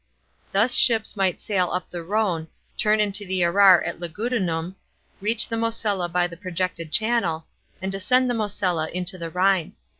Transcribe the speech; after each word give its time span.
Thus 0.51 0.73
ships 0.73 1.15
might 1.15 1.39
sail 1.39 1.69
up 1.69 1.91
the 1.91 2.01
Rhone, 2.01 2.47
turn 2.75 2.99
into 2.99 3.23
the 3.23 3.41
Arar 3.43 3.83
at 3.87 3.99
Lugudunum, 3.99 4.75
reach 5.21 5.47
the 5.47 5.57
Mosella 5.57 6.11
by 6.11 6.25
the 6.25 6.35
projected 6.35 6.91
channel, 6.91 7.45
and 7.83 7.91
descend 7.91 8.27
the 8.27 8.33
Mosella 8.33 8.89
into 8.91 9.19
the 9.19 9.29
Rhine. 9.29 9.73